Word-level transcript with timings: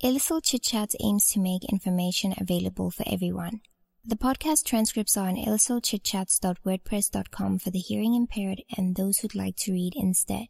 Ilisil 0.00 0.44
Chit 0.44 0.62
Chats 0.62 0.94
aims 1.00 1.28
to 1.32 1.40
make 1.40 1.64
information 1.64 2.32
available 2.40 2.88
for 2.88 3.02
everyone. 3.04 3.62
The 4.04 4.14
podcast 4.14 4.64
transcripts 4.64 5.16
are 5.16 5.26
on 5.26 5.34
ilisilchitchats.wordpress.com 5.34 7.58
for 7.58 7.70
the 7.70 7.80
hearing 7.80 8.14
impaired 8.14 8.62
and 8.76 8.94
those 8.94 9.18
who'd 9.18 9.34
like 9.34 9.56
to 9.56 9.72
read 9.72 9.94
instead. 9.96 10.46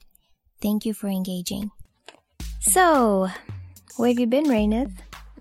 Thank 0.60 0.84
you 0.84 0.92
for 0.92 1.06
engaging. 1.06 1.70
So, 2.60 3.28
where 3.96 4.10
have 4.10 4.18
you 4.18 4.26
been, 4.26 4.44
Raineth? 4.44 4.92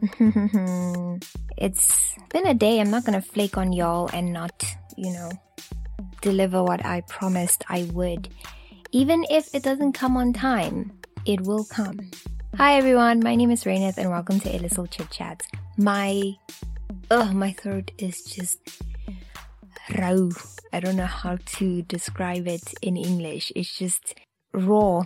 it's 1.57 2.15
been 2.29 2.47
a 2.47 2.53
day. 2.53 2.79
I'm 2.79 2.89
not 2.89 3.03
gonna 3.03 3.21
flake 3.21 3.57
on 3.57 3.73
y'all 3.73 4.09
and 4.13 4.31
not, 4.31 4.63
you 4.95 5.11
know, 5.11 5.29
deliver 6.21 6.63
what 6.63 6.85
I 6.85 7.01
promised 7.09 7.65
I 7.67 7.83
would. 7.91 8.29
Even 8.93 9.25
if 9.29 9.53
it 9.53 9.63
doesn't 9.63 9.91
come 9.91 10.15
on 10.15 10.31
time, 10.31 10.97
it 11.25 11.41
will 11.41 11.65
come. 11.65 12.09
Hi 12.55 12.77
everyone, 12.77 13.19
my 13.19 13.35
name 13.35 13.51
is 13.51 13.65
Raineth 13.65 13.97
and 13.97 14.09
welcome 14.09 14.39
to 14.39 14.49
Ilisil 14.49 14.89
Chit 14.89 15.11
Chats. 15.11 15.47
My, 15.77 16.33
oh, 17.11 17.31
my 17.33 17.51
throat 17.51 17.91
is 17.99 18.23
just 18.23 18.57
raw. 19.95 20.29
I 20.73 20.79
don't 20.79 20.95
know 20.95 21.05
how 21.05 21.37
to 21.57 21.81
describe 21.83 22.47
it 22.47 22.73
in 22.81 22.97
English. 22.97 23.51
It's 23.55 23.77
just 23.77 24.15
raw. 24.53 25.03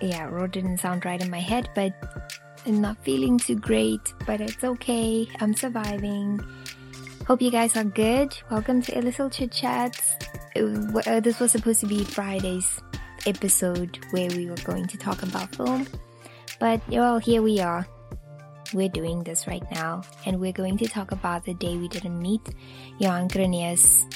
Yeah, 0.00 0.24
raw 0.30 0.46
didn't 0.46 0.78
sound 0.78 1.04
right 1.04 1.20
in 1.20 1.30
my 1.30 1.40
head, 1.40 1.68
but 1.74 1.92
I'm 2.64 2.80
not 2.80 3.04
feeling 3.04 3.36
too 3.36 3.56
great, 3.56 4.14
but 4.24 4.40
it's 4.40 4.64
okay. 4.64 5.28
I'm 5.40 5.52
surviving. 5.52 6.40
Hope 7.26 7.42
you 7.42 7.50
guys 7.50 7.76
are 7.76 7.84
good. 7.84 8.34
Welcome 8.50 8.80
to 8.82 8.92
Ilisil 8.92 9.30
Chit 9.32 9.52
Chats. 9.52 10.16
Uh, 10.56 11.20
this 11.20 11.40
was 11.40 11.52
supposed 11.52 11.80
to 11.80 11.86
be 11.86 12.04
Friday's 12.04 12.80
episode 13.26 13.98
where 14.10 14.28
we 14.30 14.48
were 14.48 14.62
going 14.64 14.86
to 14.86 14.98
talk 14.98 15.22
about 15.22 15.54
film. 15.54 15.86
But 16.58 16.80
well, 16.88 17.18
here 17.18 17.42
we 17.42 17.60
are. 17.60 17.86
We're 18.72 18.88
doing 18.88 19.22
this 19.22 19.46
right 19.46 19.64
now, 19.70 20.02
and 20.26 20.40
we're 20.40 20.52
going 20.52 20.78
to 20.78 20.86
talk 20.86 21.12
about 21.12 21.44
the 21.44 21.54
day 21.54 21.76
we 21.76 21.88
didn't 21.88 22.20
meet 22.20 22.42
Jan 23.00 23.28
Cronje's 23.28 24.06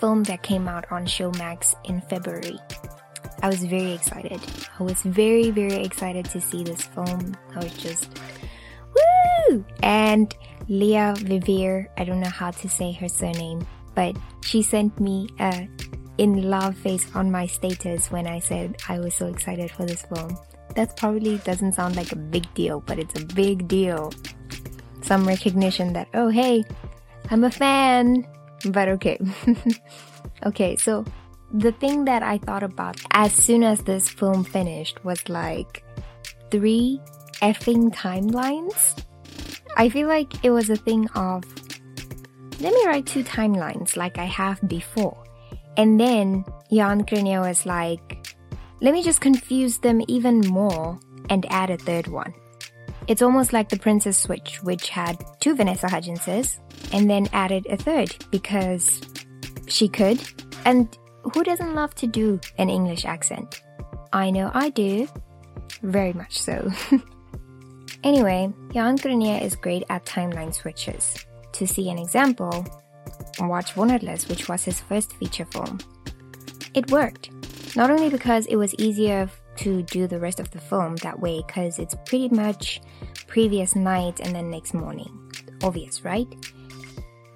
film 0.00 0.24
that 0.24 0.42
came 0.42 0.68
out 0.68 0.90
on 0.90 1.06
Showmax 1.06 1.74
in 1.84 2.00
February. 2.02 2.58
I 3.42 3.48
was 3.48 3.64
very 3.64 3.92
excited. 3.92 4.40
I 4.78 4.82
was 4.82 5.02
very, 5.02 5.50
very 5.50 5.84
excited 5.84 6.24
to 6.26 6.40
see 6.40 6.64
this 6.64 6.82
film. 6.82 7.36
I 7.54 7.58
was 7.58 7.72
just 7.74 8.08
woo! 8.94 9.64
And 9.82 10.34
Lea 10.68 11.14
Vivier, 11.14 11.88
I 11.96 12.04
don't 12.04 12.20
know 12.20 12.28
how 12.28 12.50
to 12.50 12.68
say 12.68 12.92
her 12.92 13.08
surname, 13.08 13.66
but 13.94 14.16
she 14.42 14.62
sent 14.62 14.98
me 15.00 15.28
a 15.38 15.68
in 16.18 16.50
love 16.50 16.76
face 16.76 17.06
on 17.14 17.30
my 17.30 17.46
status 17.46 18.10
when 18.10 18.26
I 18.26 18.40
said 18.40 18.76
I 18.88 18.98
was 18.98 19.14
so 19.14 19.26
excited 19.26 19.70
for 19.70 19.86
this 19.86 20.02
film 20.02 20.36
that 20.74 20.96
probably 20.96 21.38
doesn't 21.38 21.72
sound 21.72 21.96
like 21.96 22.12
a 22.12 22.16
big 22.16 22.52
deal, 22.54 22.80
but 22.80 22.98
it's 22.98 23.20
a 23.20 23.24
big 23.24 23.66
deal. 23.66 24.12
Some 25.02 25.26
recognition 25.26 25.92
that, 25.94 26.08
oh, 26.14 26.28
hey, 26.28 26.64
I'm 27.30 27.44
a 27.44 27.50
fan. 27.50 28.26
But 28.70 28.88
okay. 28.88 29.18
okay, 30.46 30.76
so 30.76 31.04
the 31.52 31.72
thing 31.72 32.04
that 32.04 32.22
I 32.22 32.38
thought 32.38 32.62
about 32.62 33.00
as 33.12 33.32
soon 33.32 33.62
as 33.62 33.82
this 33.82 34.08
film 34.08 34.44
finished 34.44 35.04
was 35.04 35.28
like 35.28 35.84
three 36.50 37.00
effing 37.40 37.94
timelines. 37.94 39.04
I 39.76 39.88
feel 39.88 40.08
like 40.08 40.44
it 40.44 40.50
was 40.50 40.70
a 40.70 40.76
thing 40.76 41.08
of 41.14 41.44
let 42.60 42.74
me 42.74 42.86
write 42.86 43.06
two 43.06 43.22
timelines 43.22 43.96
like 43.96 44.18
I 44.18 44.24
have 44.24 44.60
before. 44.66 45.27
And 45.78 45.98
then 45.98 46.44
Jan 46.72 47.04
Cronje 47.04 47.40
was 47.40 47.64
like, 47.64 48.36
let 48.80 48.92
me 48.92 49.02
just 49.02 49.20
confuse 49.20 49.78
them 49.78 50.02
even 50.08 50.40
more 50.40 50.98
and 51.30 51.46
add 51.50 51.70
a 51.70 51.78
third 51.78 52.08
one. 52.08 52.34
It's 53.06 53.22
almost 53.22 53.52
like 53.52 53.68
the 53.70 53.78
Princess 53.78 54.18
Switch, 54.18 54.62
which 54.62 54.90
had 54.90 55.24
two 55.40 55.54
Vanessa 55.54 55.86
Hudgenses 55.86 56.58
and 56.92 57.08
then 57.08 57.28
added 57.32 57.66
a 57.70 57.76
third 57.76 58.14
because 58.30 59.00
she 59.66 59.88
could. 59.88 60.20
And 60.64 60.98
who 61.32 61.42
doesn't 61.42 61.74
love 61.74 61.94
to 61.96 62.06
do 62.06 62.40
an 62.58 62.68
English 62.68 63.04
accent? 63.04 63.62
I 64.12 64.30
know 64.30 64.50
I 64.52 64.70
do. 64.70 65.08
Very 65.82 66.12
much 66.12 66.38
so. 66.38 66.70
anyway, 68.04 68.52
Jan 68.72 68.98
Cronje 68.98 69.42
is 69.42 69.56
great 69.56 69.84
at 69.88 70.04
timeline 70.04 70.52
switches. 70.52 71.24
To 71.52 71.66
see 71.66 71.88
an 71.88 71.98
example, 71.98 72.66
watch 73.40 73.74
Wonderlost, 73.74 74.28
which 74.28 74.48
was 74.48 74.64
his 74.64 74.80
first 74.80 75.12
feature 75.14 75.44
film. 75.44 75.78
It 76.74 76.90
worked. 76.90 77.30
Not 77.76 77.90
only 77.90 78.08
because 78.08 78.46
it 78.46 78.56
was 78.56 78.74
easier 78.76 79.30
to 79.58 79.82
do 79.82 80.06
the 80.06 80.18
rest 80.18 80.40
of 80.40 80.50
the 80.50 80.60
film 80.60 80.96
that 80.96 81.20
way, 81.20 81.42
because 81.46 81.78
it's 81.78 81.94
pretty 82.06 82.28
much 82.30 82.80
previous 83.26 83.76
night 83.76 84.20
and 84.20 84.34
then 84.34 84.50
next 84.50 84.74
morning. 84.74 85.30
Obvious, 85.62 86.04
right? 86.04 86.28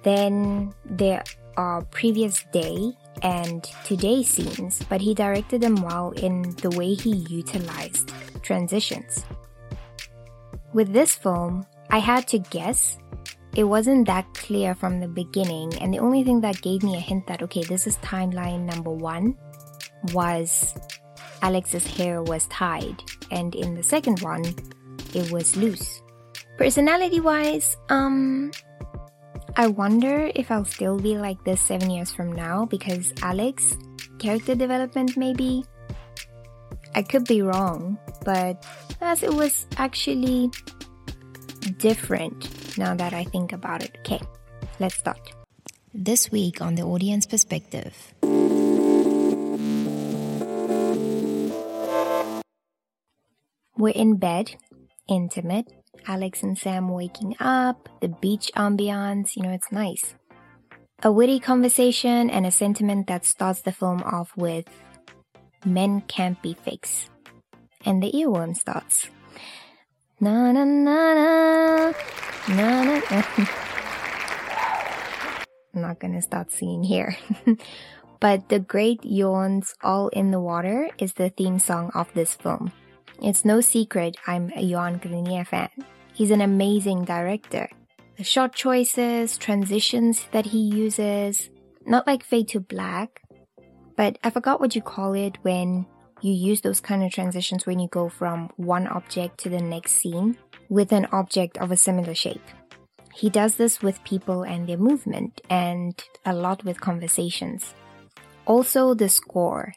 Then 0.03 0.73
there 0.85 1.23
are 1.55 1.83
previous 1.83 2.43
day 2.51 2.91
and 3.21 3.63
today 3.85 4.23
scenes, 4.23 4.81
but 4.89 5.01
he 5.01 5.13
directed 5.13 5.61
them 5.61 5.75
well 5.75 6.11
in 6.11 6.41
the 6.61 6.71
way 6.71 6.93
he 6.93 7.15
utilized 7.29 8.11
transitions. 8.41 9.23
With 10.73 10.91
this 10.91 11.15
film, 11.15 11.65
I 11.89 11.99
had 11.99 12.27
to 12.29 12.39
guess. 12.39 12.97
It 13.55 13.65
wasn't 13.65 14.07
that 14.07 14.33
clear 14.33 14.73
from 14.73 14.99
the 14.99 15.07
beginning, 15.07 15.77
and 15.77 15.93
the 15.93 15.99
only 15.99 16.23
thing 16.23 16.41
that 16.41 16.61
gave 16.61 16.81
me 16.81 16.97
a 16.97 16.99
hint 16.99 17.27
that, 17.27 17.43
okay, 17.43 17.63
this 17.63 17.85
is 17.85 17.97
timeline 17.97 18.65
number 18.65 18.89
one 18.89 19.37
was 20.11 20.73
Alex's 21.43 21.85
hair 21.85 22.23
was 22.23 22.47
tied, 22.47 23.03
and 23.29 23.53
in 23.53 23.75
the 23.75 23.83
second 23.83 24.21
one, 24.21 24.43
it 25.13 25.31
was 25.31 25.55
loose. 25.55 26.01
Personality 26.57 27.19
wise, 27.19 27.77
um, 27.89 28.51
I 29.55 29.67
wonder 29.67 30.31
if 30.33 30.49
I'll 30.49 30.65
still 30.65 30.97
be 30.97 31.15
like 31.17 31.43
this 31.43 31.61
seven 31.61 31.91
years 31.91 32.11
from 32.11 32.31
now 32.31 32.65
because 32.65 33.13
Alex, 33.21 33.77
character 34.17 34.55
development 34.55 35.15
maybe. 35.15 35.63
I 36.95 37.03
could 37.03 37.25
be 37.25 37.41
wrong, 37.41 37.97
but 38.25 38.65
as 39.01 39.21
it 39.21 39.33
was 39.33 39.67
actually 39.77 40.49
different 41.77 42.62
now 42.77 42.95
that 42.95 43.13
I 43.13 43.23
think 43.23 43.53
about 43.53 43.83
it. 43.83 43.97
Okay, 43.99 44.21
let's 44.79 44.95
start. 44.95 45.33
This 45.93 46.31
week 46.31 46.61
on 46.61 46.75
the 46.75 46.83
audience 46.83 47.25
perspective. 47.25 48.13
We're 53.77 53.93
in 53.93 54.17
bed, 54.17 54.55
intimate. 55.07 55.67
Alex 56.07 56.43
and 56.43 56.57
Sam 56.57 56.89
waking 56.89 57.35
up, 57.39 57.87
the 58.01 58.09
beach 58.09 58.51
ambiance, 58.55 59.35
you 59.35 59.43
know, 59.43 59.51
it's 59.51 59.71
nice. 59.71 60.15
A 61.01 61.11
witty 61.11 61.39
conversation 61.39 62.29
and 62.29 62.45
a 62.45 62.51
sentiment 62.51 63.07
that 63.07 63.25
starts 63.25 63.61
the 63.61 63.71
film 63.71 64.01
off 64.03 64.31
with 64.35 64.65
Men 65.65 66.01
can't 66.07 66.41
be 66.41 66.53
fakes. 66.53 67.09
And 67.85 68.03
the 68.03 68.11
earworm 68.11 68.55
starts. 68.55 69.07
Na 70.23 70.55
na 70.55 70.63
na 70.63 71.91
na 72.47 72.55
na 72.55 72.95
na. 72.95 73.19
I'm 75.75 75.81
not 75.83 75.99
gonna 75.99 76.23
stop 76.23 76.47
singing 76.47 76.87
here. 76.87 77.17
but 78.23 78.47
the 78.47 78.63
great 78.63 79.03
yawns 79.03 79.75
all 79.83 80.07
in 80.15 80.31
the 80.31 80.39
water 80.39 80.87
is 80.97 81.11
the 81.19 81.27
theme 81.27 81.59
song 81.59 81.91
of 81.91 82.07
this 82.15 82.39
film. 82.39 82.71
It's 83.19 83.43
no 83.43 83.59
secret 83.59 84.15
I'm 84.25 84.47
a 84.55 84.63
Johan 84.63 85.03
Cronje 85.03 85.43
fan. 85.43 85.67
He's 86.15 86.31
an 86.31 86.39
amazing 86.39 87.03
director. 87.03 87.67
The 88.15 88.23
shot 88.23 88.55
choices, 88.55 89.35
transitions 89.35 90.23
that 90.31 90.55
he 90.55 90.71
uses, 90.71 91.49
not 91.85 92.07
like 92.07 92.23
Fade 92.23 92.47
to 92.55 92.61
Black, 92.61 93.19
but 93.97 94.17
I 94.23 94.29
forgot 94.29 94.61
what 94.61 94.73
you 94.73 94.81
call 94.81 95.19
it 95.19 95.35
when 95.43 95.85
you 96.23 96.33
use 96.33 96.61
those 96.61 96.79
kind 96.79 97.03
of 97.03 97.11
transitions 97.11 97.65
when 97.65 97.79
you 97.79 97.87
go 97.89 98.07
from 98.07 98.49
one 98.55 98.87
object 98.87 99.37
to 99.39 99.49
the 99.49 99.61
next 99.61 99.93
scene 99.93 100.37
with 100.69 100.91
an 100.91 101.05
object 101.11 101.57
of 101.57 101.71
a 101.71 101.77
similar 101.77 102.15
shape. 102.15 102.41
He 103.13 103.29
does 103.29 103.55
this 103.55 103.81
with 103.81 104.03
people 104.03 104.43
and 104.43 104.67
their 104.67 104.77
movement 104.77 105.41
and 105.49 106.01
a 106.25 106.33
lot 106.33 106.63
with 106.63 106.81
conversations. 106.81 107.75
Also 108.45 108.93
the 108.93 109.09
score. 109.09 109.73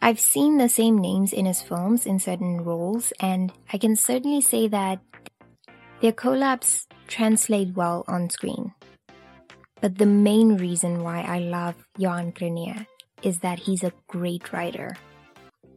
I've 0.00 0.20
seen 0.20 0.58
the 0.58 0.68
same 0.68 0.98
names 0.98 1.32
in 1.32 1.46
his 1.46 1.62
films 1.62 2.06
in 2.06 2.20
certain 2.20 2.60
roles, 2.62 3.12
and 3.18 3.50
I 3.72 3.78
can 3.78 3.96
certainly 3.96 4.42
say 4.42 4.68
that 4.68 5.00
their 6.02 6.12
collabs 6.12 6.86
translate 7.08 7.74
well 7.74 8.04
on 8.06 8.28
screen. 8.28 8.74
But 9.80 9.98
the 9.98 10.06
main 10.06 10.56
reason 10.56 11.02
why 11.02 11.22
I 11.22 11.38
love 11.38 11.74
Johan 11.96 12.32
Cronje 12.32 12.86
is 13.22 13.40
that 13.40 13.58
he's 13.58 13.82
a 13.82 13.92
great 14.06 14.52
writer. 14.52 14.96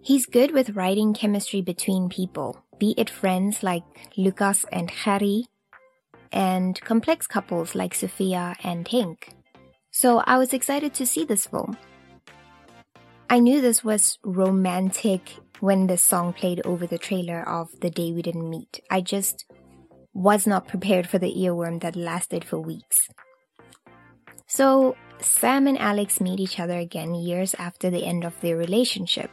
He's 0.01 0.25
good 0.25 0.51
with 0.51 0.75
writing 0.75 1.13
chemistry 1.13 1.61
between 1.61 2.09
people, 2.09 2.63
be 2.79 2.93
it 2.97 3.09
friends 3.09 3.61
like 3.61 3.83
Lucas 4.17 4.65
and 4.71 4.89
Harry, 4.89 5.45
and 6.31 6.79
complex 6.81 7.27
couples 7.27 7.75
like 7.75 7.93
Sophia 7.93 8.55
and 8.63 8.87
Hank. 8.87 9.35
So 9.91 10.19
I 10.25 10.37
was 10.37 10.53
excited 10.53 10.93
to 10.95 11.05
see 11.05 11.25
this 11.25 11.47
film. 11.47 11.77
I 13.29 13.39
knew 13.39 13.61
this 13.61 13.83
was 13.83 14.17
romantic 14.23 15.35
when 15.59 15.87
the 15.87 15.97
song 15.97 16.33
played 16.33 16.65
over 16.65 16.87
the 16.87 16.97
trailer 16.97 17.47
of 17.47 17.69
The 17.81 17.89
Day 17.89 18.11
We 18.13 18.21
Didn't 18.21 18.49
Meet. 18.49 18.79
I 18.89 19.01
just 19.01 19.45
was 20.13 20.47
not 20.47 20.67
prepared 20.67 21.07
for 21.07 21.19
the 21.19 21.33
earworm 21.33 21.81
that 21.81 21.95
lasted 21.95 22.43
for 22.43 22.59
weeks. 22.59 23.09
So, 24.47 24.95
Sam 25.19 25.67
and 25.67 25.77
Alex 25.77 26.21
meet 26.21 26.39
each 26.39 26.59
other 26.59 26.77
again 26.77 27.13
years 27.13 27.53
after 27.55 27.89
the 27.89 28.05
end 28.05 28.23
of 28.23 28.39
their 28.41 28.57
relationship. 28.57 29.29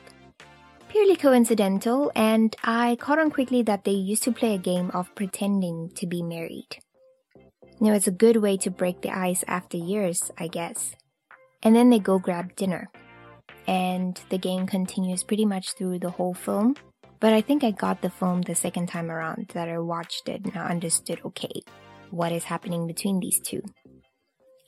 Purely 0.97 1.17
coincidental, 1.17 2.11
and 2.15 2.57
I 2.65 2.97
caught 2.99 3.19
on 3.19 3.31
quickly 3.31 3.61
that 3.65 3.85
they 3.85 3.91
used 3.91 4.23
to 4.23 4.33
play 4.33 4.55
a 4.55 4.59
game 4.73 4.91
of 4.95 5.15
pretending 5.15 5.91
to 5.95 6.07
be 6.07 6.23
married. 6.23 6.79
Know, 7.81 7.93
it's 7.93 8.07
a 8.07 8.23
good 8.25 8.39
way 8.39 8.57
to 8.57 8.71
break 8.71 9.03
the 9.03 9.11
ice 9.11 9.45
after 9.47 9.77
years, 9.77 10.31
I 10.39 10.49
guess. 10.49 10.97
And 11.63 11.77
then 11.77 11.91
they 11.91 11.99
go 11.99 12.19
grab 12.19 12.57
dinner. 12.57 12.89
And 13.67 14.19
the 14.31 14.39
game 14.39 14.67
continues 14.67 15.23
pretty 15.23 15.45
much 15.45 15.75
through 15.75 15.99
the 15.99 16.09
whole 16.09 16.33
film. 16.33 16.77
But 17.21 17.35
I 17.35 17.43
think 17.43 17.63
I 17.63 17.73
got 17.73 18.01
the 18.01 18.09
film 18.09 18.41
the 18.41 18.55
second 18.55 18.87
time 18.87 19.11
around 19.11 19.51
that 19.53 19.69
I 19.69 19.79
watched 19.79 20.31
it 20.31 20.47
and 20.47 20.57
I 20.57 20.71
understood 20.71 21.21
okay, 21.27 21.61
what 22.09 22.33
is 22.33 22.45
happening 22.45 22.87
between 22.87 23.21
these 23.21 23.39
two. 23.41 23.61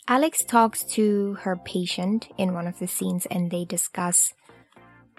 Alex 0.07 0.45
talks 0.45 0.85
to 0.97 1.39
her 1.41 1.57
patient 1.57 2.29
in 2.37 2.53
one 2.53 2.67
of 2.67 2.79
the 2.79 2.87
scenes 2.87 3.25
and 3.31 3.51
they 3.51 3.65
discuss 3.65 4.35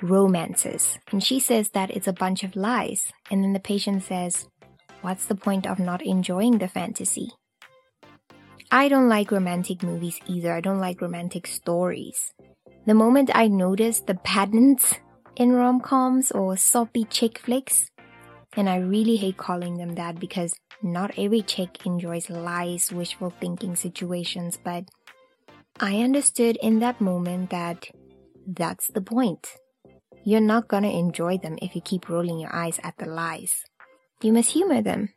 romances. 0.01 0.97
And 1.11 1.23
she 1.23 1.39
says 1.39 1.69
that 1.71 1.91
it's 1.91 2.07
a 2.07 2.13
bunch 2.13 2.43
of 2.43 2.55
lies. 2.55 3.11
And 3.29 3.43
then 3.43 3.53
the 3.53 3.59
patient 3.59 4.03
says, 4.03 4.47
What's 5.01 5.25
the 5.25 5.35
point 5.35 5.65
of 5.65 5.79
not 5.79 6.01
enjoying 6.01 6.57
the 6.57 6.67
fantasy? 6.67 7.29
I 8.71 8.89
don't 8.89 9.09
like 9.09 9.31
romantic 9.31 9.81
movies 9.81 10.19
either. 10.27 10.53
I 10.53 10.61
don't 10.61 10.79
like 10.79 11.01
romantic 11.01 11.47
stories. 11.47 12.33
The 12.85 12.93
moment 12.93 13.31
I 13.33 13.47
notice 13.47 14.01
the 14.01 14.15
patterns 14.15 14.95
in 15.35 15.53
rom-coms 15.53 16.31
or 16.31 16.57
soppy 16.57 17.05
chick 17.05 17.39
flicks, 17.39 17.89
and 18.57 18.69
I 18.69 18.77
really 18.77 19.15
hate 19.15 19.37
calling 19.37 19.77
them 19.77 19.95
that 19.95 20.19
because 20.19 20.53
not 20.83 21.17
every 21.17 21.41
chick 21.41 21.85
enjoys 21.85 22.29
lies, 22.29 22.91
wishful 22.91 23.33
thinking 23.39 23.75
situations, 23.75 24.59
but 24.63 24.83
I 25.79 26.01
understood 26.01 26.57
in 26.61 26.79
that 26.79 26.99
moment 26.99 27.51
that 27.51 27.87
that's 28.45 28.87
the 28.87 29.01
point. 29.01 29.47
You're 30.23 30.41
not 30.41 30.67
gonna 30.67 30.91
enjoy 30.91 31.37
them 31.37 31.57
if 31.61 31.75
you 31.75 31.81
keep 31.81 32.09
rolling 32.09 32.39
your 32.39 32.53
eyes 32.53 32.79
at 32.83 32.97
the 32.97 33.05
lies. 33.05 33.63
You 34.21 34.33
must 34.33 34.51
humor 34.51 34.81
them. 34.81 35.09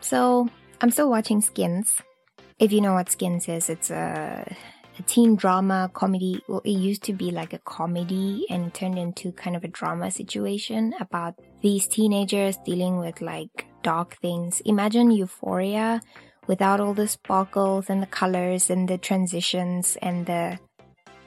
So, 0.00 0.48
I'm 0.80 0.90
still 0.90 1.10
watching 1.10 1.42
Skins, 1.42 2.00
if 2.60 2.72
you 2.72 2.82
know 2.82 2.92
what 2.92 3.10
Skins 3.10 3.48
is, 3.48 3.70
it's 3.70 3.90
a, 3.90 4.44
a 4.98 5.02
teen 5.04 5.34
drama 5.34 5.90
comedy. 5.94 6.42
Well, 6.46 6.60
it 6.62 6.72
used 6.72 7.02
to 7.04 7.14
be 7.14 7.30
like 7.30 7.54
a 7.54 7.58
comedy 7.58 8.44
and 8.50 8.66
it 8.66 8.74
turned 8.74 8.98
into 8.98 9.32
kind 9.32 9.56
of 9.56 9.64
a 9.64 9.68
drama 9.68 10.10
situation 10.10 10.92
about 11.00 11.36
these 11.62 11.88
teenagers 11.88 12.58
dealing 12.66 12.98
with 12.98 13.22
like 13.22 13.64
dark 13.82 14.18
things. 14.20 14.60
Imagine 14.66 15.10
Euphoria 15.10 16.02
without 16.46 16.80
all 16.80 16.92
the 16.92 17.08
sparkles 17.08 17.88
and 17.88 18.02
the 18.02 18.06
colors 18.06 18.68
and 18.68 18.86
the 18.86 18.98
transitions 18.98 19.96
and 20.02 20.26
the 20.26 20.58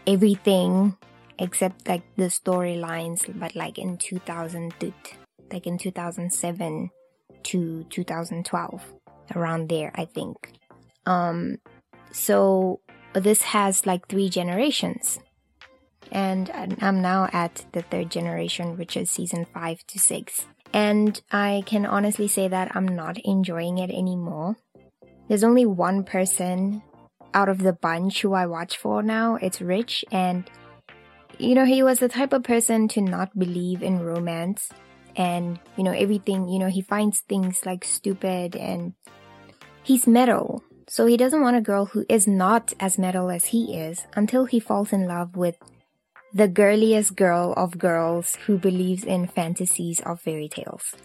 everything 0.05 0.95
except 1.39 1.87
like 1.87 2.03
the 2.15 2.25
storylines, 2.25 3.27
but 3.39 3.55
like 3.55 3.77
in 3.77 3.97
2000, 3.97 4.73
like 5.51 5.67
in 5.67 5.77
2007 5.77 6.89
to 7.43 7.83
2012, 7.89 8.93
around 9.35 9.69
there, 9.69 9.91
I 9.95 10.05
think. 10.05 10.51
Um, 11.05 11.57
so 12.11 12.79
this 13.13 13.41
has 13.41 13.85
like 13.85 14.07
three 14.07 14.29
generations. 14.29 15.19
And 16.11 16.77
I'm 16.79 17.01
now 17.01 17.29
at 17.33 17.65
the 17.71 17.81
third 17.81 18.11
generation, 18.11 18.77
which 18.77 18.95
is 18.95 19.09
season 19.09 19.45
five 19.51 19.85
to 19.87 19.99
six. 19.99 20.45
And 20.73 21.19
I 21.31 21.63
can 21.65 21.85
honestly 21.85 22.27
say 22.27 22.47
that 22.47 22.75
I'm 22.75 22.87
not 22.87 23.17
enjoying 23.19 23.77
it 23.77 23.89
anymore. 23.89 24.57
There's 25.27 25.43
only 25.43 25.65
one 25.65 26.03
person 26.03 26.83
out 27.33 27.49
of 27.49 27.59
the 27.59 27.73
bunch 27.73 28.21
who 28.21 28.33
I 28.33 28.45
watch 28.45 28.77
for 28.77 29.01
now. 29.01 29.37
It's 29.41 29.61
Rich. 29.61 30.05
And, 30.11 30.49
you 31.39 31.55
know, 31.55 31.65
he 31.65 31.83
was 31.83 31.99
the 31.99 32.09
type 32.09 32.33
of 32.33 32.43
person 32.43 32.87
to 32.89 33.01
not 33.01 33.37
believe 33.37 33.81
in 33.81 33.99
romance. 33.99 34.69
And, 35.15 35.59
you 35.77 35.83
know, 35.83 35.91
everything, 35.91 36.47
you 36.47 36.59
know, 36.59 36.69
he 36.69 36.81
finds 36.81 37.21
things 37.21 37.65
like 37.65 37.85
stupid 37.85 38.55
and 38.55 38.93
he's 39.83 40.07
metal. 40.07 40.63
So 40.87 41.05
he 41.05 41.17
doesn't 41.17 41.41
want 41.41 41.57
a 41.57 41.61
girl 41.61 41.85
who 41.85 42.05
is 42.09 42.27
not 42.27 42.73
as 42.79 42.97
metal 42.97 43.29
as 43.29 43.45
he 43.45 43.77
is 43.77 44.05
until 44.15 44.45
he 44.45 44.59
falls 44.59 44.91
in 44.91 45.07
love 45.07 45.35
with 45.35 45.57
the 46.33 46.47
girliest 46.47 47.15
girl 47.15 47.53
of 47.55 47.77
girls 47.77 48.35
who 48.47 48.57
believes 48.57 49.03
in 49.03 49.27
fantasies 49.27 49.99
of 50.01 50.19
fairy 50.19 50.49
tales. 50.49 50.95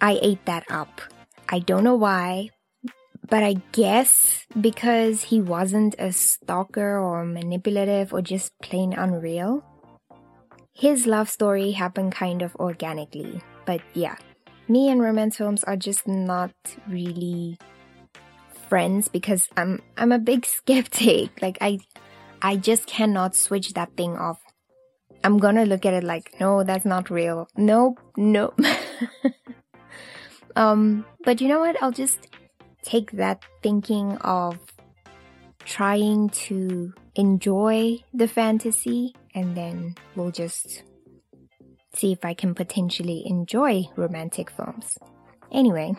I 0.00 0.18
ate 0.22 0.44
that 0.46 0.64
up. 0.70 1.02
I 1.48 1.58
don't 1.58 1.84
know 1.84 1.94
why, 1.94 2.48
but 3.28 3.42
I 3.42 3.54
guess 3.72 4.46
because 4.60 5.24
he 5.24 5.40
wasn't 5.40 5.94
a 5.98 6.12
stalker 6.12 6.98
or 6.98 7.24
manipulative 7.24 8.12
or 8.12 8.22
just 8.22 8.52
plain 8.62 8.92
unreal. 8.92 9.64
His 10.72 11.06
love 11.06 11.28
story 11.28 11.72
happened 11.72 12.12
kind 12.12 12.42
of 12.42 12.56
organically, 12.56 13.40
but 13.66 13.80
yeah, 13.94 14.16
me 14.68 14.88
and 14.88 15.00
romance 15.02 15.36
films 15.36 15.62
are 15.64 15.76
just 15.76 16.08
not 16.08 16.52
really 16.88 17.58
friends 18.68 19.08
because 19.08 19.48
I'm 19.56 19.82
I'm 19.96 20.12
a 20.12 20.18
big 20.18 20.46
skeptic. 20.58 21.40
Like 21.42 21.58
I 21.60 21.78
I 22.40 22.56
just 22.56 22.86
cannot 22.86 23.36
switch 23.36 23.74
that 23.74 23.96
thing 23.96 24.16
off. 24.16 24.40
I'm 25.22 25.38
gonna 25.38 25.64
look 25.64 25.86
at 25.86 25.94
it 25.94 26.02
like, 26.02 26.34
no, 26.40 26.64
that's 26.64 26.84
not 26.84 27.10
real. 27.10 27.46
Nope, 27.56 28.00
nope. 28.16 28.58
um, 30.56 31.04
but 31.24 31.40
you 31.40 31.48
know 31.48 31.60
what? 31.60 31.80
I'll 31.80 31.92
just 31.92 32.26
take 32.82 33.12
that 33.12 33.44
thinking 33.62 34.16
of 34.18 34.58
trying 35.64 36.28
to 36.30 36.92
enjoy 37.14 37.98
the 38.12 38.28
fantasy 38.28 39.14
and 39.34 39.56
then 39.56 39.94
we'll 40.16 40.30
just 40.30 40.82
see 41.94 42.12
if 42.12 42.24
I 42.24 42.34
can 42.34 42.54
potentially 42.54 43.22
enjoy 43.26 43.84
romantic 43.96 44.50
films. 44.50 44.98
Anyway, 45.50 45.94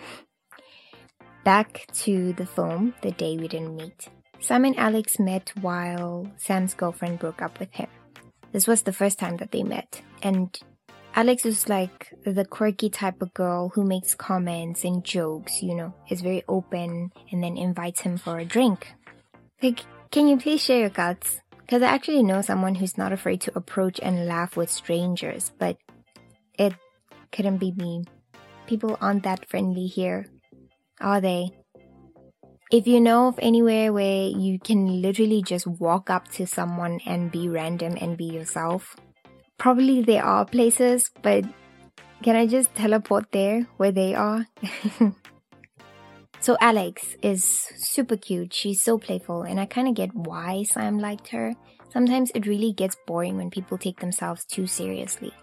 Back 1.44 1.88
to 2.04 2.32
the 2.34 2.46
film, 2.46 2.94
The 3.02 3.12
Day 3.12 3.36
We 3.38 3.50
Didn't 3.50 3.76
Meet. 3.76 4.08
Sam 4.40 4.64
and 4.64 4.80
Alex 4.80 5.20
met 5.20 5.52
while 5.60 6.32
Sam's 6.38 6.74
girlfriend 6.74 7.20
broke 7.20 7.42
up 7.42 7.60
with 7.60 7.74
him. 7.74 7.90
This 8.54 8.66
was 8.66 8.84
the 8.84 8.94
first 8.94 9.20
time 9.20 9.36
that 9.38 9.52
they 9.52 9.64
met, 9.64 10.02
and 10.22 10.58
Alex 11.16 11.46
is 11.46 11.70
like 11.70 12.14
the 12.26 12.46
quirky 12.46 12.90
type 12.90 13.22
of 13.22 13.34
girl 13.34 13.70
who 13.70 13.84
makes 13.84 14.16
comments 14.16 14.84
and 14.84 15.04
jokes, 15.04 15.62
you 15.62 15.76
know, 15.76 15.94
is 16.10 16.22
very 16.22 16.44
open 16.48 17.12
and 17.32 17.44
then 17.44 17.58
invites 17.58 18.02
him 18.02 18.18
for 18.18 18.40
a 18.40 18.46
drink. 18.46 18.94
Like, 19.62 19.86
can 20.12 20.28
you 20.28 20.38
please 20.38 20.64
share 20.64 20.80
your 20.80 20.90
guts? 20.90 21.40
Because 21.60 21.82
I 21.82 21.88
actually 21.88 22.24
know 22.24 22.42
someone 22.42 22.76
who's 22.76 22.98
not 22.98 23.14
afraid 23.14 23.42
to 23.42 23.58
approach 23.58 24.00
and 24.02 24.28
laugh 24.28 24.58
with 24.58 24.70
strangers, 24.70 25.52
but 25.58 25.78
it 26.58 26.74
couldn't 27.32 27.58
be 27.58 27.72
me. 27.72 28.06
People 28.68 28.98
aren't 29.00 29.24
that 29.24 29.48
friendly 29.50 29.88
here 29.88 30.26
are 31.04 31.20
they? 31.20 31.52
If 32.72 32.88
you 32.88 33.02
know 33.02 33.28
of 33.28 33.38
anywhere 33.42 33.92
where 33.92 34.30
you 34.30 34.58
can 34.58 35.02
literally 35.02 35.44
just 35.44 35.68
walk 35.68 36.10
up 36.10 36.30
to 36.40 36.48
someone 36.48 37.02
and 37.06 37.32
be 37.32 37.50
random 37.50 37.98
and 38.00 38.18
be 38.18 38.26
yourself, 38.26 38.96
probably 39.58 40.02
there 40.02 40.24
are 40.24 40.46
places, 40.46 41.10
but 41.22 41.46
can 42.24 42.36
I 42.36 42.48
just 42.48 42.74
teleport 42.76 43.32
there 43.32 43.68
where 43.78 43.92
they 43.92 44.16
are? 44.16 44.48
so 46.40 46.58
Alex 46.62 47.16
is 47.22 47.44
super 47.76 48.18
cute. 48.18 48.54
She's 48.54 48.82
so 48.82 48.98
playful, 48.98 49.44
and 49.44 49.60
I 49.60 49.66
kind 49.66 49.88
of 49.88 49.96
get 49.96 50.16
why 50.16 50.64
Sam 50.64 51.00
liked 51.00 51.30
her. 51.30 51.54
Sometimes 51.92 52.32
it 52.34 52.48
really 52.48 52.74
gets 52.74 52.98
boring 53.06 53.38
when 53.38 53.52
people 53.52 53.78
take 53.78 54.00
themselves 54.00 54.46
too 54.46 54.68
seriously. 54.68 55.34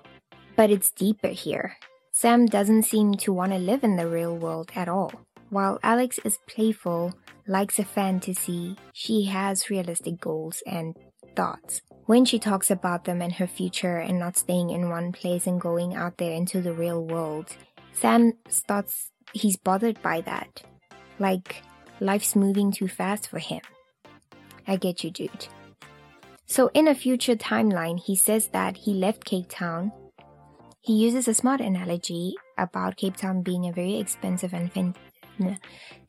But 0.56 0.70
it's 0.70 0.90
deeper 0.90 1.28
here. 1.28 1.76
Sam 2.12 2.46
doesn't 2.46 2.82
seem 2.82 3.14
to 3.14 3.32
want 3.32 3.52
to 3.52 3.58
live 3.58 3.84
in 3.84 3.96
the 3.96 4.08
real 4.08 4.36
world 4.36 4.70
at 4.74 4.88
all. 4.88 5.12
While 5.50 5.78
Alex 5.82 6.18
is 6.24 6.38
playful, 6.46 7.12
likes 7.46 7.78
a 7.78 7.84
fantasy, 7.84 8.76
she 8.92 9.24
has 9.24 9.68
realistic 9.68 10.20
goals 10.20 10.62
and 10.66 10.96
thoughts. 11.34 11.82
When 12.10 12.24
she 12.24 12.40
talks 12.40 12.72
about 12.72 13.04
them 13.04 13.22
and 13.22 13.34
her 13.34 13.46
future 13.46 13.98
and 13.98 14.18
not 14.18 14.36
staying 14.36 14.70
in 14.70 14.90
one 14.90 15.12
place 15.12 15.46
and 15.46 15.60
going 15.60 15.94
out 15.94 16.16
there 16.16 16.32
into 16.32 16.60
the 16.60 16.72
real 16.72 17.04
world, 17.06 17.56
Sam 17.92 18.32
starts, 18.48 19.12
he's 19.32 19.56
bothered 19.56 20.02
by 20.02 20.20
that. 20.22 20.60
Like, 21.20 21.62
life's 22.00 22.34
moving 22.34 22.72
too 22.72 22.88
fast 22.88 23.28
for 23.28 23.38
him. 23.38 23.60
I 24.66 24.74
get 24.74 25.04
you, 25.04 25.12
dude. 25.12 25.46
So, 26.46 26.68
in 26.74 26.88
a 26.88 26.96
future 26.96 27.36
timeline, 27.36 28.00
he 28.00 28.16
says 28.16 28.48
that 28.48 28.78
he 28.78 28.92
left 28.92 29.24
Cape 29.24 29.46
Town. 29.48 29.92
He 30.80 30.94
uses 30.94 31.28
a 31.28 31.34
smart 31.34 31.60
analogy 31.60 32.34
about 32.58 32.96
Cape 32.96 33.18
Town 33.18 33.42
being 33.42 33.68
a 33.68 33.72
very 33.72 34.00
expensive 34.00 34.52
and 34.52 34.72
fin- 34.72 34.96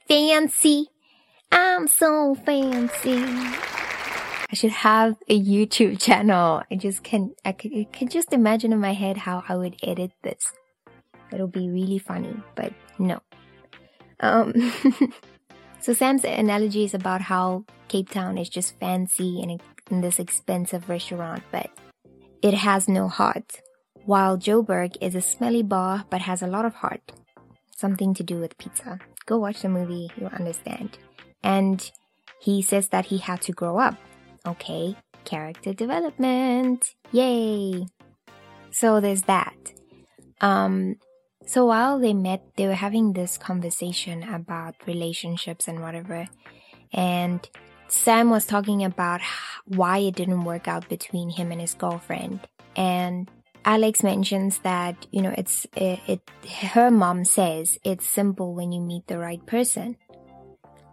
Fancy. 0.08 0.88
I'm 1.52 1.88
so 1.88 2.34
fancy. 2.34 3.81
I 4.52 4.56
should 4.56 4.72
have 4.72 5.16
a 5.30 5.40
YouTube 5.40 6.00
channel. 6.06 6.64
I 6.70 6.76
just 6.76 7.04
can, 7.04 7.34
I 7.46 7.54
can, 7.54 7.72
I 7.74 7.88
can 7.92 8.10
just 8.10 8.34
imagine 8.34 8.74
in 8.74 8.80
my 8.80 8.94
head 8.94 9.18
how 9.18 9.44
I 9.48 9.56
would 9.56 9.78
edit 9.82 10.12
this. 10.24 10.52
It'll 11.32 11.48
be 11.48 11.70
really 11.70 12.00
funny, 12.00 12.36
but 12.56 12.74
no. 13.00 13.22
Um, 14.20 14.54
so 15.80 15.94
Sam's 15.94 16.26
analogy 16.26 16.84
is 16.84 16.94
about 16.94 17.22
how 17.22 17.66
Cape 17.88 18.10
Town 18.10 18.38
is 18.38 18.50
just 18.50 18.78
fancy 18.80 19.42
and 19.42 19.62
in 19.90 20.02
this 20.02 20.20
expensive 20.20 20.90
restaurant, 20.90 21.44
but 21.52 21.70
it 22.42 22.54
has 22.54 22.88
no 22.88 23.08
heart. 23.08 23.62
While 24.06 24.38
Joburg 24.38 24.98
is 25.00 25.16
a 25.16 25.22
smelly 25.22 25.64
bar 25.64 26.06
but 26.10 26.22
has 26.22 26.42
a 26.42 26.48
lot 26.48 26.66
of 26.66 26.76
heart. 26.76 27.12
Something 27.76 28.14
to 28.16 28.24
do 28.24 28.40
with 28.40 28.58
pizza. 28.58 29.00
Go 29.26 29.38
watch 29.40 29.62
the 29.62 29.70
movie, 29.70 30.10
you'll 30.18 30.30
understand. 30.30 30.98
And 31.44 31.90
he 32.40 32.62
says 32.62 32.90
that 32.90 33.08
he 33.08 33.20
had 33.20 33.42
to 33.44 33.52
grow 33.52 33.78
up. 33.78 33.96
Okay, 34.46 34.96
character 35.24 35.74
development. 35.74 36.96
Yay! 37.12 37.86
So 38.72 39.00
there's 39.00 39.24
that. 39.24 39.74
Um, 40.40 40.96
so 41.46 41.66
while 41.66 42.00
they 42.00 42.14
met, 42.14 42.42
they 42.56 42.68
were 42.68 42.74
having 42.74 43.14
this 43.14 43.38
conversation 43.38 44.24
about 44.24 44.76
relationships 44.88 45.68
and 45.68 45.82
whatever. 45.82 46.28
And 46.94 47.48
Sam 47.88 48.30
was 48.30 48.46
talking 48.46 48.84
about 48.84 49.22
why 49.66 50.00
it 50.00 50.16
didn't 50.16 50.46
work 50.46 50.68
out 50.68 50.88
between 50.90 51.30
him 51.30 51.52
and 51.52 51.62
his 51.62 51.74
girlfriend. 51.74 52.40
And 52.76 53.30
Alex 53.66 54.02
mentions 54.02 54.60
that, 54.60 55.06
you 55.12 55.22
know, 55.22 55.34
it's, 55.38 55.68
it, 55.76 56.00
it, 56.08 56.22
her 56.74 56.90
mom 56.90 57.26
says 57.26 57.78
it's 57.84 58.08
simple 58.08 58.56
when 58.56 58.72
you 58.72 58.82
meet 58.82 59.08
the 59.08 59.18
right 59.18 59.46
person. 59.46 59.98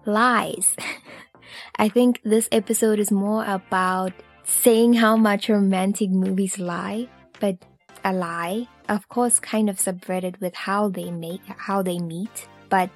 Lies. 0.04 0.76
I 1.76 1.88
think 1.88 2.20
this 2.24 2.48
episode 2.52 2.98
is 2.98 3.10
more 3.10 3.44
about 3.44 4.12
saying 4.44 4.94
how 4.94 5.16
much 5.16 5.48
romantic 5.48 6.10
movies 6.10 6.58
lie, 6.58 7.08
but 7.40 7.56
a 8.04 8.12
lie, 8.12 8.68
of 8.88 9.08
course, 9.08 9.38
kind 9.38 9.68
of 9.68 9.78
subverted 9.78 10.40
with 10.40 10.54
how 10.54 10.88
they 10.88 11.10
make, 11.10 11.42
how 11.46 11.82
they 11.82 11.98
meet, 11.98 12.48
but 12.68 12.90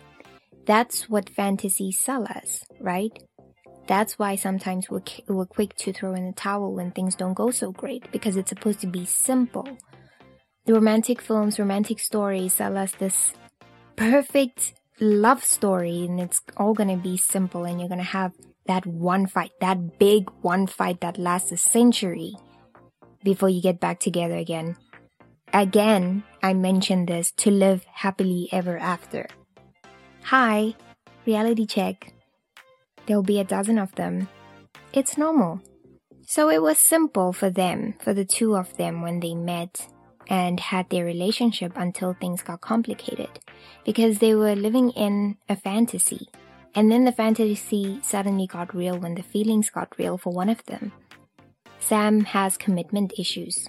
that's 0.65 1.09
what 1.09 1.29
fantasies 1.29 1.99
sell 1.99 2.25
us, 2.25 2.63
right? 2.81 3.13
That's 3.87 4.19
why 4.19 4.37
sometimes 4.37 4.89
we're, 4.89 5.03
we're 5.29 5.47
quick 5.47 5.75
to 5.77 5.93
throw 5.93 6.15
in 6.15 6.27
the 6.27 6.33
towel 6.33 6.73
when 6.73 6.93
things 6.93 7.17
don't 7.17 7.35
go 7.35 7.51
so 7.51 7.73
great 7.73 8.11
because 8.13 8.37
it's 8.37 8.51
supposed 8.51 8.81
to 8.81 8.87
be 8.87 9.05
simple. 9.05 9.67
The 10.67 10.75
romantic 10.75 11.21
films, 11.21 11.59
romantic 11.59 11.99
stories 11.99 12.53
sell 12.55 12.79
us 12.79 12.93
this 12.93 13.35
perfect 13.97 14.75
love 15.03 15.45
story 15.45 16.05
and 16.05 16.21
it's 16.21 16.41
all 16.57 16.75
gonna 16.75 16.97
be 16.97 17.17
simple 17.17 17.65
and 17.65 17.81
you're 17.81 17.89
gonna 17.89 18.03
have 18.03 18.33
that 18.67 18.87
one 18.87 19.27
fight, 19.27 19.51
that 19.61 19.99
big 19.99 20.31
one 20.41 20.67
fight 20.67 21.01
that 21.01 21.19
lasts 21.19 21.53
a 21.53 21.57
century 21.57 22.35
before 23.25 23.49
you 23.49 23.61
get 23.61 23.81
back 23.81 23.99
together 23.99 24.37
again. 24.37 24.77
Again, 25.53 26.23
I 26.43 26.55
mentioned 26.55 27.09
this 27.09 27.33
to 27.33 27.51
live 27.51 27.85
happily 27.93 28.49
ever 28.53 28.79
after. 28.79 29.27
Hi, 30.25 30.75
reality 31.27 31.67
check. 31.67 32.15
There'll 33.07 33.23
be 33.23 33.41
a 33.41 33.45
dozen 33.45 33.79
of 33.79 33.95
them. 33.97 34.29
It's 34.93 35.19
normal. 35.19 35.61
So 36.27 36.49
it 36.49 36.63
was 36.63 36.79
simple 36.79 37.33
for 37.33 37.51
them, 37.51 37.95
for 37.99 38.15
the 38.15 38.25
two 38.25 38.57
of 38.57 38.77
them 38.77 39.03
when 39.03 39.21
they 39.21 39.35
met 39.35 39.89
and 40.29 40.61
had 40.61 40.89
their 40.91 41.05
relationship 41.05 41.73
until 41.77 42.15
things 42.15 42.43
got 42.43 42.61
complicated 42.61 43.31
because 43.85 44.19
they 44.19 44.35
were 44.35 44.55
living 44.55 44.91
in 44.91 45.37
a 45.49 45.57
fantasy. 45.57 46.29
And 46.75 46.91
then 46.91 47.05
the 47.05 47.13
fantasy 47.13 48.01
suddenly 48.03 48.47
got 48.47 48.75
real 48.75 48.99
when 48.99 49.15
the 49.15 49.23
feelings 49.23 49.71
got 49.71 49.99
real 49.99 50.17
for 50.17 50.33
one 50.33 50.49
of 50.49 50.65
them. 50.67 50.93
Sam 51.79 52.25
has 52.25 52.57
commitment 52.57 53.13
issues 53.19 53.69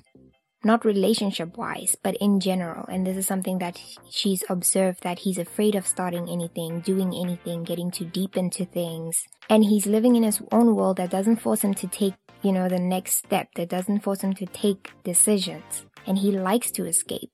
not 0.63 0.86
relationship 0.86 1.57
wise, 1.57 1.95
but 2.01 2.15
in 2.17 2.39
general. 2.39 2.86
And 2.88 3.05
this 3.05 3.17
is 3.17 3.27
something 3.27 3.60
that 3.60 3.81
she's 4.10 4.43
observed 4.50 5.03
that 5.03 5.19
he's 5.19 5.38
afraid 5.38 5.75
of 5.75 5.86
starting 5.86 6.29
anything, 6.29 6.79
doing 6.79 7.13
anything, 7.13 7.63
getting 7.63 7.91
too 7.91 8.05
deep 8.05 8.38
into 8.38 8.65
things. 8.65 9.27
And 9.50 9.65
he's 9.65 9.86
living 9.86 10.15
in 10.15 10.24
his 10.24 10.41
own 10.51 10.75
world 10.75 10.98
that 10.98 11.10
doesn't 11.10 11.41
force 11.41 11.63
him 11.63 11.74
to 11.75 11.88
take, 11.88 12.13
you 12.41 12.51
know, 12.51 12.69
the 12.69 12.79
next 12.79 13.15
step, 13.15 13.50
that 13.55 13.69
doesn't 13.69 14.03
force 14.03 14.22
him 14.22 14.33
to 14.36 14.45
take 14.45 14.91
decisions. 15.03 15.86
And 16.05 16.17
he 16.17 16.31
likes 16.31 16.72
to 16.72 16.86
escape. 16.86 17.29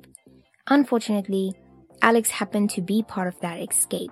Unfortunately, 0.67 1.53
Alex 2.01 2.29
happened 2.29 2.69
to 2.71 2.81
be 2.81 3.03
part 3.03 3.27
of 3.27 3.39
that 3.41 3.59
escape. 3.59 4.11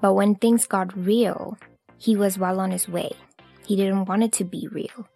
But 0.00 0.14
when 0.14 0.34
things 0.34 0.66
got 0.66 0.96
real, 0.96 1.56
he 1.98 2.16
was 2.16 2.38
well 2.38 2.60
on 2.60 2.70
his 2.70 2.88
way. 2.88 3.12
He 3.66 3.76
didn't 3.76 4.04
want 4.04 4.22
it 4.22 4.32
to 4.32 4.44
be 4.44 4.68
real. 4.70 5.08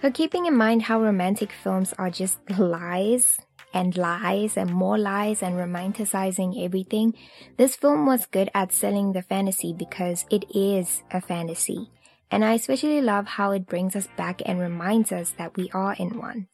But 0.00 0.14
keeping 0.14 0.46
in 0.46 0.56
mind 0.56 0.82
how 0.82 1.02
romantic 1.02 1.50
films 1.50 1.92
are 1.98 2.10
just 2.10 2.38
lies 2.56 3.36
and 3.74 3.96
lies 3.96 4.56
and 4.56 4.72
more 4.72 4.96
lies 4.96 5.42
and 5.42 5.56
romanticizing 5.56 6.64
everything, 6.64 7.14
this 7.56 7.74
film 7.74 8.06
was 8.06 8.26
good 8.26 8.50
at 8.54 8.72
selling 8.72 9.12
the 9.12 9.22
fantasy 9.22 9.74
because 9.76 10.24
it 10.30 10.44
is 10.54 11.02
a 11.10 11.20
fantasy. 11.20 11.90
And 12.30 12.44
I 12.44 12.54
especially 12.54 13.00
love 13.00 13.26
how 13.26 13.50
it 13.50 13.66
brings 13.66 13.96
us 13.96 14.08
back 14.16 14.42
and 14.46 14.60
reminds 14.60 15.10
us 15.12 15.30
that 15.38 15.56
we 15.56 15.70
are 15.72 15.94
in 15.94 16.18
one. 16.18 16.46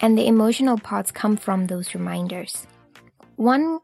And 0.00 0.16
the 0.16 0.26
emotional 0.26 0.78
parts 0.78 1.10
come 1.10 1.36
from 1.36 1.66
those 1.66 1.94
reminders. 1.94 2.66
One 3.36 3.80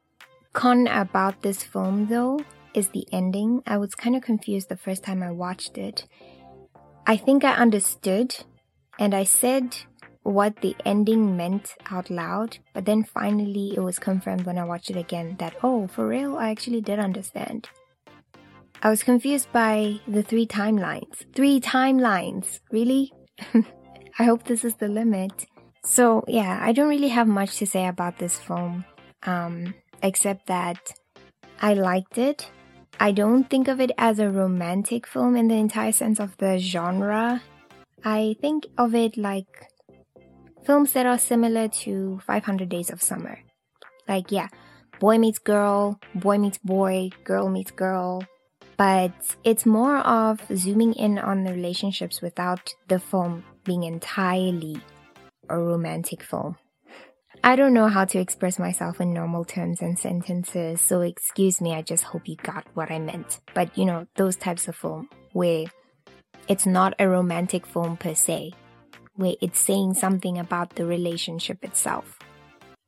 con 0.53 0.87
about 0.87 1.43
this 1.43 1.63
film 1.63 2.07
though 2.07 2.41
is 2.75 2.89
the 2.89 3.07
ending. 3.13 3.63
I 3.67 3.79
was 3.79 3.95
kind 3.95 4.17
of 4.17 4.23
confused 4.23 4.69
the 4.69 4.77
first 4.77 5.03
time 5.03 5.23
I 5.23 5.31
watched 5.31 5.79
it. 5.79 6.07
I 7.07 7.17
think 7.17 7.45
I 7.45 7.55
understood 7.55 8.35
and 8.99 9.15
I 9.15 9.25
said 9.25 9.77
what 10.23 10.57
the 10.63 10.75
ending 10.85 11.37
meant 11.37 11.75
out 11.91 12.09
loud, 12.11 12.59
but 12.73 12.87
then 12.87 13.05
finally 13.05 13.75
it 13.77 13.81
was 13.81 13.99
confirmed 13.99 14.47
when 14.47 14.59
I 14.59 14.65
watched 14.65 14.91
it 14.91 14.97
again 14.97 15.37
that, 15.39 15.55
oh, 15.63 15.87
for 15.87 16.09
real, 16.09 16.37
I 16.37 16.51
actually 16.51 16.81
did 16.81 16.99
understand. 16.99 17.69
I 18.83 18.91
was 18.91 19.03
confused 19.03 19.53
by 19.53 20.01
the 20.09 20.23
three 20.23 20.47
timelines. 20.47 21.25
Three 21.35 21.61
timelines! 21.61 22.61
Really? 22.71 23.13
I 24.19 24.25
hope 24.25 24.45
this 24.45 24.65
is 24.65 24.77
the 24.77 24.89
limit. 24.89 25.47
So, 25.85 26.25
yeah, 26.27 26.59
I 26.61 26.73
don't 26.73 26.89
really 26.89 27.09
have 27.09 27.29
much 27.29 27.57
to 27.59 27.67
say 27.67 27.87
about 27.87 28.19
this 28.19 28.39
film, 28.39 28.85
um, 29.25 29.75
except 30.03 30.47
that 30.47 30.79
I 31.61 31.75
liked 31.75 32.17
it. 32.17 32.51
I 32.99 33.13
don't 33.13 33.49
think 33.51 33.69
of 33.69 33.81
it 33.81 33.93
as 33.99 34.19
a 34.19 34.31
romantic 34.31 35.07
film 35.07 35.37
in 35.37 35.49
the 35.49 35.57
entire 35.57 35.93
sense 35.93 36.21
of 36.21 36.37
the 36.39 36.59
genre. 36.59 37.43
I 38.03 38.37
think 38.41 38.67
of 38.79 38.95
it 38.95 39.17
like 39.19 39.69
films 40.65 40.93
that 40.93 41.05
are 41.05 41.19
similar 41.19 41.69
to 41.69 42.21
500 42.27 42.69
Days 42.69 42.91
of 42.91 43.03
Summer. 43.03 43.41
Like, 44.09 44.33
yeah, 44.33 44.49
boy 45.01 45.19
meets 45.19 45.39
girl, 45.39 46.01
boy 46.15 46.39
meets 46.39 46.59
boy, 46.59 47.11
girl 47.25 47.51
meets 47.51 47.73
girl. 47.73 48.25
But 48.77 49.13
it's 49.45 49.67
more 49.67 49.99
of 49.99 50.41
zooming 50.55 50.95
in 50.95 51.19
on 51.19 51.45
the 51.45 51.53
relationships 51.53 52.23
without 52.23 52.73
the 52.89 52.99
film 52.99 53.45
being 53.65 53.85
entirely 53.85 54.81
a 55.49 55.59
romantic 55.59 56.23
film. 56.23 56.57
I 57.43 57.57
don't 57.57 57.75
know 57.75 57.89
how 57.89 58.07
to 58.07 58.19
express 58.19 58.59
myself 58.59 59.01
in 59.01 59.13
normal 59.13 59.45
terms 59.45 59.83
and 59.83 59.99
sentences, 59.99 60.81
so 60.81 61.03
excuse 61.03 61.61
me, 61.61 61.75
I 61.75 61.83
just 61.83 62.05
hope 62.05 62.27
you 62.27 62.37
got 62.37 62.67
what 62.75 62.91
I 62.91 62.99
meant. 62.99 63.41
But 63.53 63.77
you 63.77 63.85
know, 63.85 64.07
those 64.17 64.37
types 64.37 64.67
of 64.69 64.77
film 64.77 65.09
where 65.33 65.67
it's 66.49 66.67
not 66.67 66.95
a 66.99 67.09
romantic 67.09 67.67
film 67.67 67.97
per 67.97 68.15
se, 68.15 68.53
where 69.17 69.35
it's 69.41 69.61
saying 69.61 69.95
something 69.95 70.39
about 70.39 70.77
the 70.77 70.87
relationship 70.87 71.63
itself, 71.65 72.19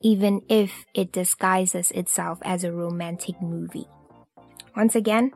even 0.00 0.40
if 0.48 0.84
it 0.94 1.12
disguises 1.12 1.90
itself 1.90 2.38
as 2.42 2.64
a 2.64 2.72
romantic 2.72 3.40
movie. 3.42 3.88
Once 4.74 4.94
again, 4.94 5.32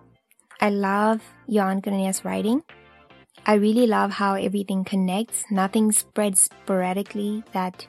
I 0.61 0.71
love 0.71 1.21
Jan 1.49 1.81
Cronje's 1.81 2.25
writing. 2.25 2.63
I 3.47 3.55
really 3.55 3.87
love 3.87 4.13
how 4.13 4.35
everything 4.35 4.85
connects. 4.85 5.45
Nothing 5.51 5.93
spreads 5.93 6.43
sporadically 6.43 7.43
that 7.53 7.87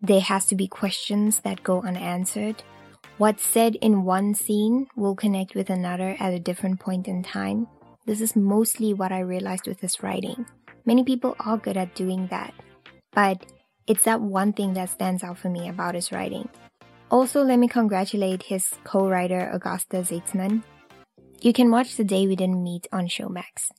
there 0.00 0.20
has 0.20 0.46
to 0.46 0.56
be 0.56 0.66
questions 0.66 1.40
that 1.40 1.62
go 1.62 1.82
unanswered. 1.82 2.62
What's 3.18 3.46
said 3.46 3.76
in 3.76 4.04
one 4.04 4.34
scene 4.34 4.86
will 4.96 5.14
connect 5.14 5.54
with 5.54 5.70
another 5.70 6.16
at 6.18 6.32
a 6.32 6.40
different 6.40 6.80
point 6.80 7.08
in 7.08 7.22
time. 7.22 7.68
This 8.06 8.20
is 8.20 8.34
mostly 8.34 8.94
what 8.94 9.12
I 9.12 9.20
realized 9.20 9.66
with 9.66 9.80
his 9.80 10.02
writing. 10.02 10.46
Many 10.84 11.04
people 11.04 11.36
are 11.38 11.58
good 11.58 11.76
at 11.76 11.94
doing 11.94 12.26
that, 12.28 12.52
but 13.12 13.44
it's 13.86 14.04
that 14.04 14.20
one 14.20 14.52
thing 14.52 14.72
that 14.74 14.90
stands 14.90 15.22
out 15.22 15.38
for 15.38 15.50
me 15.50 15.68
about 15.68 15.94
his 15.94 16.10
writing. 16.10 16.48
Also, 17.10 17.42
let 17.42 17.58
me 17.58 17.68
congratulate 17.68 18.44
his 18.44 18.70
co-writer 18.84 19.50
Augusta 19.52 19.98
Zeitzman. 19.98 20.62
You 21.40 21.52
can 21.52 21.70
watch 21.70 21.96
The 21.96 22.04
Day 22.04 22.26
We 22.26 22.34
Didn't 22.34 22.62
Meet 22.62 22.88
on 22.90 23.06
Showmax. 23.06 23.70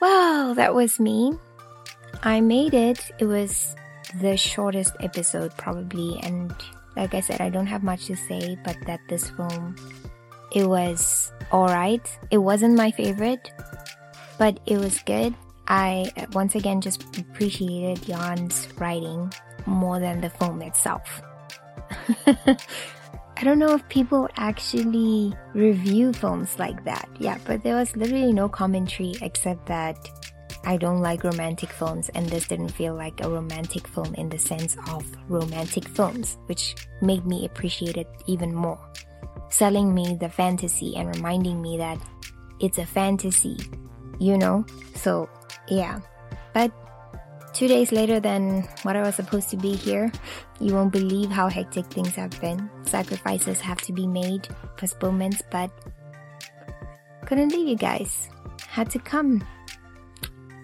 Well, 0.00 0.54
that 0.54 0.74
was 0.74 1.00
me. 1.00 1.32
I 2.22 2.40
made 2.40 2.74
it. 2.74 3.10
It 3.18 3.26
was 3.26 3.74
the 4.20 4.36
shortest 4.36 4.94
episode 5.00 5.56
probably 5.56 6.18
and 6.22 6.54
like 6.96 7.12
I 7.12 7.20
said, 7.20 7.40
I 7.42 7.50
don't 7.50 7.66
have 7.66 7.82
much 7.82 8.06
to 8.06 8.16
say, 8.16 8.56
but 8.64 8.76
that 8.86 9.00
this 9.08 9.28
film 9.30 9.76
it 10.52 10.66
was 10.66 11.32
alright. 11.52 12.06
It 12.30 12.38
wasn't 12.38 12.76
my 12.76 12.90
favorite, 12.90 13.50
But 14.38 14.60
it 14.66 14.78
was 14.78 15.02
good. 15.02 15.34
I 15.68 16.10
once 16.32 16.54
again 16.54 16.80
just 16.80 17.02
appreciated 17.18 18.04
Jan's 18.06 18.68
writing 18.78 19.32
more 19.66 19.98
than 19.98 20.20
the 20.20 20.30
film 20.30 20.62
itself. 20.62 21.22
I 23.38 23.44
don't 23.44 23.58
know 23.58 23.74
if 23.74 23.86
people 23.88 24.28
actually 24.36 25.34
review 25.52 26.12
films 26.12 26.58
like 26.58 26.82
that. 26.84 27.08
Yeah, 27.18 27.36
but 27.44 27.62
there 27.62 27.76
was 27.76 27.94
literally 27.94 28.32
no 28.32 28.48
commentary 28.48 29.14
except 29.20 29.66
that 29.66 30.08
I 30.64 30.76
don't 30.76 31.00
like 31.00 31.22
romantic 31.22 31.70
films, 31.70 32.08
and 32.14 32.26
this 32.26 32.48
didn't 32.48 32.70
feel 32.70 32.94
like 32.94 33.22
a 33.22 33.28
romantic 33.28 33.86
film 33.86 34.14
in 34.14 34.28
the 34.28 34.38
sense 34.38 34.76
of 34.88 35.04
romantic 35.28 35.86
films, 35.86 36.38
which 36.46 36.74
made 37.02 37.26
me 37.26 37.44
appreciate 37.44 37.96
it 37.96 38.08
even 38.26 38.54
more. 38.54 38.80
Selling 39.48 39.94
me 39.94 40.16
the 40.18 40.28
fantasy 40.28 40.96
and 40.96 41.14
reminding 41.14 41.62
me 41.62 41.78
that 41.78 41.98
it's 42.58 42.78
a 42.78 42.86
fantasy, 42.86 43.56
you 44.18 44.36
know? 44.38 44.64
So, 44.94 45.28
yeah. 45.68 46.00
But 46.52 46.72
Two 47.56 47.68
days 47.68 47.90
later 47.90 48.20
than 48.20 48.68
what 48.82 48.96
I 48.96 49.02
was 49.02 49.14
supposed 49.14 49.48
to 49.48 49.56
be 49.56 49.74
here, 49.74 50.12
you 50.60 50.74
won't 50.74 50.92
believe 50.92 51.30
how 51.30 51.48
hectic 51.48 51.86
things 51.86 52.14
have 52.14 52.38
been. 52.38 52.68
Sacrifices 52.84 53.62
have 53.62 53.80
to 53.88 53.94
be 53.94 54.06
made, 54.06 54.46
postponements, 54.76 55.40
but 55.50 55.70
couldn't 57.24 57.52
leave 57.52 57.66
you 57.66 57.76
guys. 57.76 58.28
Had 58.68 58.90
to 58.90 58.98
come. 58.98 59.42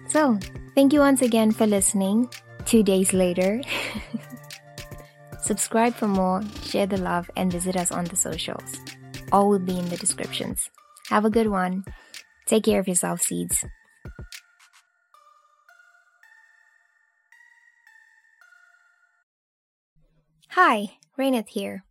So, 0.07 0.37
thank 0.75 0.93
you 0.93 0.99
once 0.99 1.23
again 1.23 1.49
for 1.49 1.65
listening. 1.65 2.29
Two 2.65 2.83
days 2.83 3.11
later. 3.11 3.63
Subscribe 5.41 5.95
for 5.95 6.07
more, 6.07 6.43
share 6.61 6.85
the 6.85 6.97
love, 6.97 7.27
and 7.35 7.51
visit 7.51 7.75
us 7.75 7.91
on 7.91 8.05
the 8.05 8.15
socials. 8.15 8.77
All 9.31 9.49
will 9.49 9.57
be 9.57 9.79
in 9.79 9.89
the 9.89 9.97
descriptions. 9.97 10.69
Have 11.09 11.25
a 11.25 11.31
good 11.31 11.47
one. 11.47 11.85
Take 12.45 12.65
care 12.65 12.79
of 12.79 12.87
yourself, 12.87 13.19
seeds. 13.19 13.65
Hi, 20.55 20.99
Rainath 21.17 21.47
here. 21.47 21.83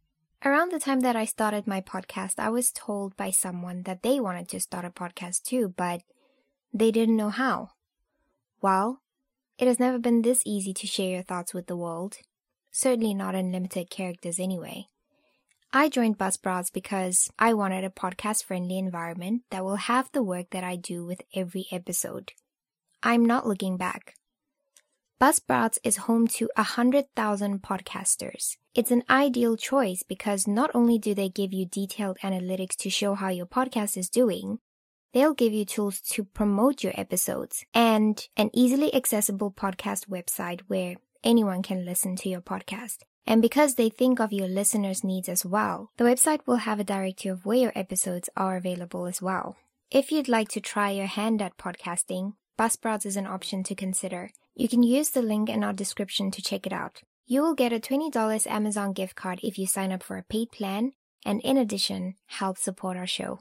Around 0.45 0.71
the 0.71 0.78
time 0.78 1.00
that 1.00 1.16
I 1.16 1.25
started 1.25 1.66
my 1.66 1.81
podcast, 1.81 2.35
I 2.38 2.49
was 2.49 2.71
told 2.71 3.16
by 3.16 3.33
someone 3.33 3.83
that 3.87 4.04
they 4.04 4.21
wanted 4.21 4.49
to 4.50 4.61
start 4.61 4.85
a 4.85 4.90
podcast 4.90 5.42
too, 5.42 5.75
but 5.76 6.02
they 6.73 6.92
didn't 6.92 7.16
know 7.16 7.31
how. 7.31 7.71
Well, 8.61 9.00
it 9.59 9.66
has 9.66 9.81
never 9.81 9.99
been 9.99 10.23
this 10.23 10.45
easy 10.47 10.73
to 10.75 10.87
share 10.87 11.11
your 11.11 11.25
thoughts 11.25 11.52
with 11.52 11.66
the 11.66 11.76
world. 11.76 12.19
Certainly 12.71 13.14
not 13.14 13.35
in 13.35 13.50
limited 13.50 13.90
characters 13.90 14.38
anyway. 14.38 14.85
I 15.73 15.88
joined 15.88 16.16
Buzzsprouts 16.16 16.73
because 16.73 17.33
I 17.40 17.54
wanted 17.54 17.83
a 17.83 17.90
podcast 17.90 18.45
friendly 18.45 18.78
environment 18.78 19.42
that 19.50 19.64
will 19.64 19.90
have 19.90 20.09
the 20.12 20.23
work 20.23 20.50
that 20.50 20.62
I 20.62 20.76
do 20.76 21.04
with 21.04 21.23
every 21.35 21.66
episode. 21.73 22.31
I'm 23.02 23.25
not 23.25 23.45
looking 23.45 23.76
back. 23.76 24.14
Buzzsprouts 25.22 25.78
is 25.84 26.08
home 26.08 26.26
to 26.26 26.50
100,000 26.56 27.62
podcasters. 27.62 28.56
It's 28.74 28.90
an 28.90 29.04
ideal 29.08 29.56
choice 29.56 30.02
because 30.02 30.48
not 30.48 30.72
only 30.74 30.98
do 30.98 31.14
they 31.14 31.28
give 31.28 31.52
you 31.52 31.64
detailed 31.64 32.18
analytics 32.24 32.74
to 32.78 32.90
show 32.90 33.14
how 33.14 33.28
your 33.28 33.46
podcast 33.46 33.96
is 33.96 34.08
doing, 34.08 34.58
they'll 35.12 35.32
give 35.32 35.52
you 35.52 35.64
tools 35.64 36.00
to 36.00 36.24
promote 36.24 36.82
your 36.82 36.92
episodes 36.96 37.64
and 37.72 38.26
an 38.36 38.50
easily 38.52 38.92
accessible 38.92 39.52
podcast 39.52 40.08
website 40.08 40.62
where 40.66 40.96
anyone 41.22 41.62
can 41.62 41.84
listen 41.84 42.16
to 42.16 42.28
your 42.28 42.40
podcast. 42.40 43.04
And 43.24 43.40
because 43.40 43.76
they 43.76 43.90
think 43.90 44.18
of 44.18 44.32
your 44.32 44.48
listeners' 44.48 45.04
needs 45.04 45.28
as 45.28 45.46
well, 45.46 45.92
the 45.98 46.04
website 46.04 46.40
will 46.46 46.66
have 46.66 46.80
a 46.80 46.90
directory 46.92 47.30
of 47.30 47.46
where 47.46 47.58
your 47.58 47.72
episodes 47.76 48.28
are 48.36 48.56
available 48.56 49.06
as 49.06 49.22
well. 49.22 49.54
If 49.88 50.10
you'd 50.10 50.26
like 50.26 50.48
to 50.48 50.60
try 50.60 50.90
your 50.90 51.06
hand 51.06 51.40
at 51.40 51.58
podcasting, 51.58 52.32
Buzzsprouts 52.58 53.06
is 53.06 53.16
an 53.16 53.28
option 53.28 53.62
to 53.62 53.76
consider. 53.76 54.32
You 54.54 54.68
can 54.68 54.82
use 54.82 55.11
the 55.11 55.23
link 55.23 55.49
in 55.49 55.64
our 55.64 55.73
description 55.73 56.30
to 56.32 56.42
check 56.42 56.66
it 56.66 56.75
out. 56.75 57.00
You 57.26 57.40
will 57.40 57.54
get 57.54 57.73
a 57.73 57.80
$20 57.80 58.47
Amazon 58.47 58.92
gift 58.92 59.14
card 59.14 59.40
if 59.42 59.59
you 59.59 59.66
sign 59.66 59.92
up 59.92 60.02
for 60.02 60.18
a 60.18 60.23
paid 60.23 60.50
plan, 60.52 60.92
and 61.25 61.40
in 61.40 61.56
addition, 61.56 62.16
help 62.26 62.59
support 62.59 62.99
our 62.99 63.06
show. 63.06 63.40